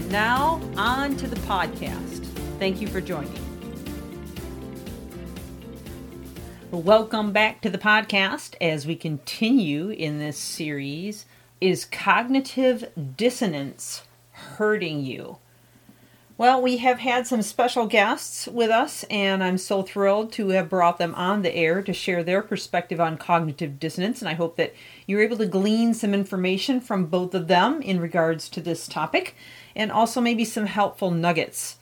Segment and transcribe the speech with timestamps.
[0.00, 2.24] And now, on to the podcast.
[2.58, 3.38] Thank you for joining.
[6.70, 11.26] Welcome back to the podcast as we continue in this series.
[11.60, 15.36] Is cognitive dissonance hurting you?
[16.40, 20.70] Well, we have had some special guests with us, and I'm so thrilled to have
[20.70, 24.22] brought them on the air to share their perspective on cognitive dissonance.
[24.22, 24.72] And I hope that
[25.06, 29.36] you're able to glean some information from both of them in regards to this topic,
[29.76, 31.76] and also maybe some helpful nuggets.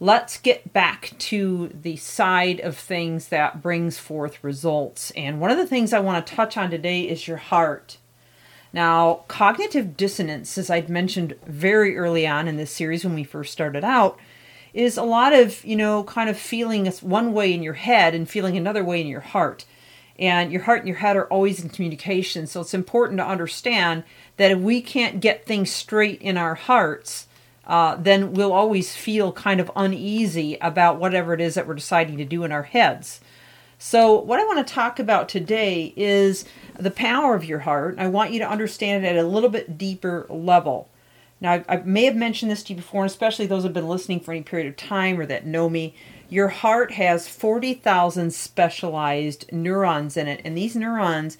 [0.00, 5.10] Let's get back to the side of things that brings forth results.
[5.10, 7.98] And one of the things I want to touch on today is your heart.
[8.72, 13.52] Now, cognitive dissonance, as I'd mentioned very early on in this series when we first
[13.52, 14.18] started out,
[14.72, 18.30] is a lot of, you know, kind of feeling one way in your head and
[18.30, 19.64] feeling another way in your heart.
[20.18, 22.46] And your heart and your head are always in communication.
[22.46, 24.04] So it's important to understand
[24.36, 27.26] that if we can't get things straight in our hearts,
[27.66, 32.18] uh, then we'll always feel kind of uneasy about whatever it is that we're deciding
[32.18, 33.20] to do in our heads.
[33.82, 36.44] So, what I want to talk about today is
[36.78, 37.94] the power of your heart.
[37.96, 40.90] I want you to understand it at a little bit deeper level.
[41.40, 43.88] Now, I, may have mentioned this to you before, and especially those who have been
[43.88, 45.94] listening for any period of time or that know me.
[46.28, 51.38] Your heart has 40,000 specialized neurons in it, and these neurons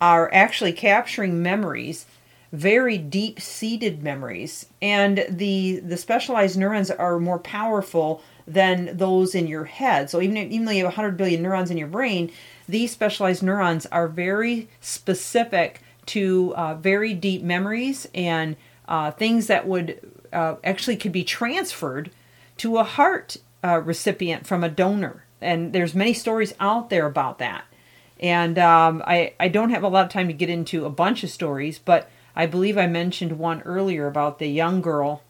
[0.00, 2.06] are actually capturing memories
[2.52, 9.46] very deep seated memories and the the specialized neurons are more powerful than those in
[9.46, 10.10] your head.
[10.10, 12.30] So even even though you have 100 billion neurons in your brain,
[12.68, 19.66] these specialized neurons are very specific to uh, very deep memories and uh, things that
[19.66, 19.98] would
[20.32, 22.10] uh, actually could be transferred
[22.58, 25.24] to a heart uh, recipient from a donor.
[25.40, 27.64] And there's many stories out there about that.
[28.20, 31.24] And um, I I don't have a lot of time to get into a bunch
[31.24, 35.22] of stories, but I believe I mentioned one earlier about the young girl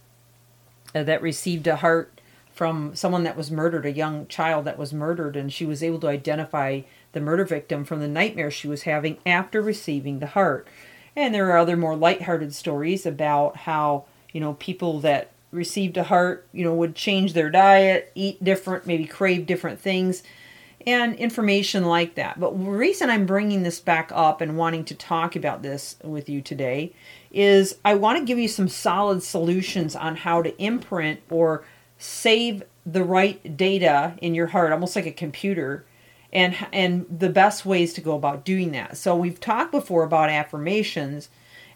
[0.95, 2.21] uh, that received a heart
[2.53, 5.99] from someone that was murdered, a young child that was murdered, and she was able
[6.01, 10.69] to identify the murder victim from the nightmare she was having after receiving the heart.
[11.17, 16.05] And there are other more lighthearted stories about how, you know, people that received a
[16.05, 20.23] heart, you know, would change their diet, eat different, maybe crave different things,
[20.87, 22.39] and information like that.
[22.39, 26.29] But the reason I'm bringing this back up and wanting to talk about this with
[26.29, 26.93] you today
[27.31, 31.65] is I want to give you some solid solutions on how to imprint or
[31.99, 35.85] save the right data in your heart, almost like a computer,
[36.33, 38.97] and and the best ways to go about doing that.
[38.97, 41.29] So we've talked before about affirmations,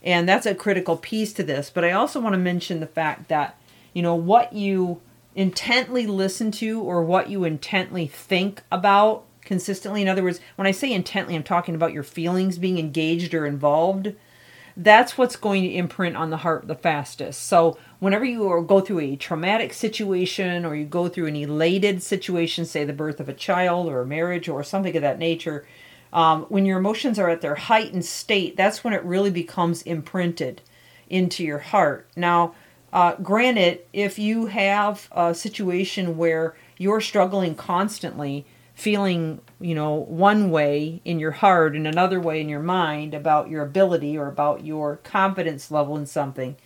[0.02, 1.70] and that's a critical piece to this.
[1.70, 3.58] But I also want to mention the fact that
[3.92, 5.00] you know what you
[5.36, 10.02] intently listen to or what you intently think about consistently.
[10.02, 13.46] In other words, when I say intently, I'm talking about your feelings being engaged or
[13.46, 14.14] involved
[14.76, 17.44] that's what's going to imprint on the heart the fastest.
[17.44, 22.66] So, whenever you go through a traumatic situation or you go through an elated situation,
[22.66, 25.66] say the birth of a child or a marriage or something of that nature,
[26.12, 30.60] um, when your emotions are at their heightened state, that's when it really becomes imprinted
[31.08, 32.06] into your heart.
[32.14, 32.54] Now,
[32.96, 40.50] uh, granted, if you have a situation where you're struggling constantly, feeling, you know, one
[40.50, 44.64] way in your heart and another way in your mind about your ability or about
[44.64, 46.56] your confidence level in something,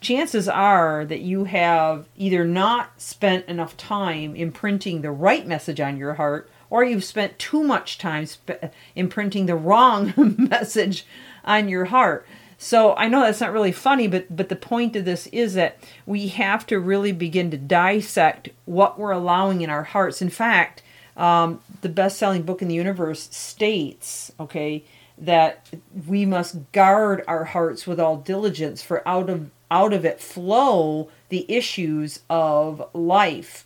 [0.00, 5.96] chances are that you have either not spent enough time imprinting the right message on
[5.96, 11.04] your heart or you've spent too much time sp- imprinting the wrong message
[11.44, 12.24] on your heart.
[12.58, 15.78] So I know that's not really funny, but but the point of this is that
[16.06, 20.22] we have to really begin to dissect what we're allowing in our hearts.
[20.22, 20.82] In fact,
[21.16, 24.84] um, the best selling book in the universe states, okay,
[25.18, 25.68] that
[26.06, 31.08] we must guard our hearts with all diligence, for out of out of it flow
[31.28, 33.64] the issues of life.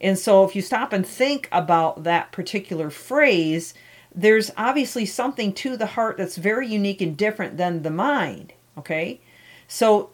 [0.00, 3.74] And so if you stop and think about that particular phrase,
[4.14, 9.20] there's obviously something to the heart that's very unique and different than the mind, okay?
[9.68, 10.10] So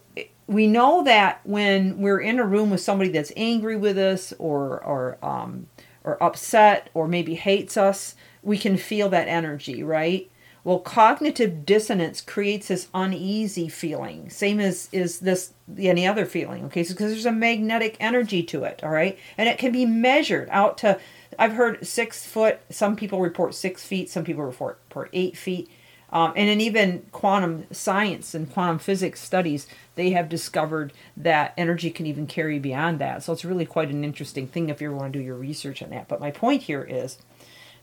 [0.47, 4.83] we know that when we're in a room with somebody that's angry with us or
[4.85, 5.67] or um,
[6.05, 10.31] or upset or maybe hates us, we can feel that energy, right?
[10.67, 16.65] Well, cognitive dissonance creates this uneasy feeling, same as is this any other feeling.
[16.65, 19.87] Okay, so because there's a magnetic energy to it, all right, and it can be
[19.87, 20.99] measured out to.
[21.39, 22.59] I've heard six foot.
[22.69, 24.11] Some people report six feet.
[24.11, 25.71] Some people report, report eight feet.
[26.11, 31.91] Um, and in even quantum science and quantum physics studies, they have discovered that energy
[31.91, 33.23] can even carry beyond that.
[33.23, 35.81] So it's really quite an interesting thing if you ever want to do your research
[35.81, 36.09] on that.
[36.09, 37.19] But my point here is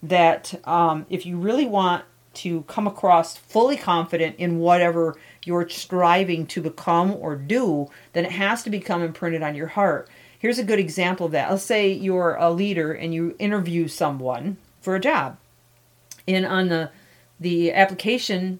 [0.01, 2.03] that um, if you really want
[2.33, 8.31] to come across fully confident in whatever you're striving to become or do, then it
[8.31, 10.09] has to become imprinted on your heart.
[10.37, 11.49] Here's a good example of that.
[11.49, 15.37] Let's say you're a leader and you interview someone for a job.
[16.27, 16.91] And on the
[17.39, 18.59] the application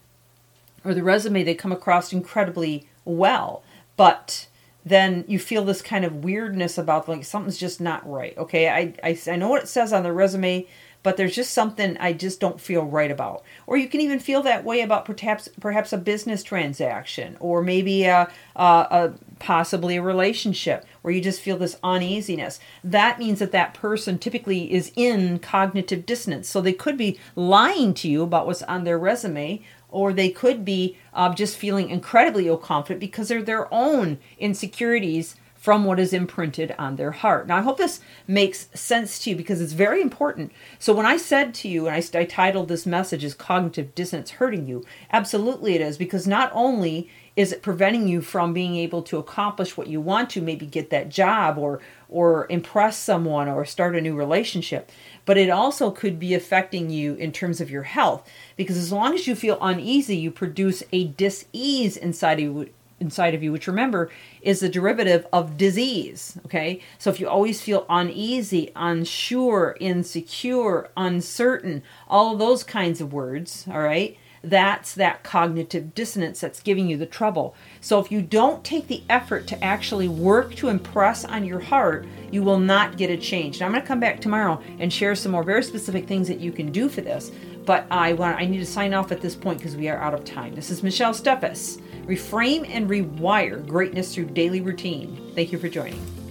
[0.84, 3.64] or the resume they come across incredibly well,
[3.96, 4.48] but
[4.86, 8.38] then you feel this kind of weirdness about like something's just not right.
[8.38, 10.68] Okay, I, I, I know what it says on the resume,
[11.04, 13.44] but there's just something I just don't feel right about.
[13.68, 18.06] Or you can even feel that way about perhaps perhaps a business transaction, or maybe
[18.06, 22.60] a, a, a possibly a relationship where you just feel this uneasiness.
[22.84, 26.48] That means that that person typically is in cognitive dissonance.
[26.48, 30.64] So they could be lying to you about what's on their resume, or they could
[30.64, 36.12] be uh, just feeling incredibly ill confident because they're their own insecurities from what is
[36.12, 37.48] imprinted on their heart.
[37.48, 40.52] Now, I hope this makes sense to you because it's very important.
[40.78, 44.32] So, when I said to you, and I, I titled this message "Is Cognitive Dissonance
[44.32, 44.84] Hurting You?
[45.14, 49.78] Absolutely, it is because not only is it preventing you from being able to accomplish
[49.78, 54.02] what you want to, maybe get that job or or impress someone or start a
[54.02, 54.92] new relationship,
[55.24, 59.14] but it also could be affecting you in terms of your health because as long
[59.14, 62.70] as you feel uneasy, you produce a dis-ease inside of you
[63.04, 64.10] inside of you, which remember
[64.42, 66.38] is the derivative of disease.
[66.46, 66.82] Okay.
[66.98, 73.68] So if you always feel uneasy, unsure, insecure, uncertain, all of those kinds of words,
[73.70, 77.56] all right, that's that cognitive dissonance that's giving you the trouble.
[77.80, 82.06] So if you don't take the effort to actually work to impress on your heart,
[82.30, 83.60] you will not get a change.
[83.60, 86.42] Now I'm going to come back tomorrow and share some more very specific things that
[86.42, 87.32] you can do for this.
[87.66, 90.14] But I want I need to sign off at this point because we are out
[90.14, 90.54] of time.
[90.54, 95.32] This is Michelle Steffes Reframe and rewire greatness through daily routine.
[95.36, 96.23] Thank you for joining.